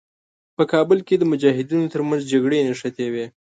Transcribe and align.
په 0.55 0.63
کابل 0.71 0.99
کې 1.07 1.15
د 1.17 1.23
مجاهدینو 1.31 1.91
تر 1.93 2.01
منځ 2.09 2.21
جګړې 2.31 2.65
نښتې 2.69 3.07
وې. 3.13 3.25